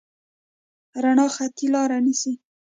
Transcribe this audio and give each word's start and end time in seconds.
رڼا 1.03 1.27
خطي 1.35 1.67
لاره 1.73 1.97
نیسي. 2.05 2.33